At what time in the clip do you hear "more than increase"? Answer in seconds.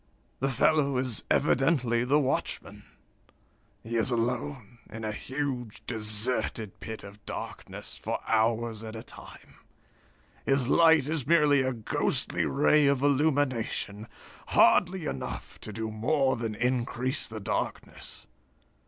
15.91-17.27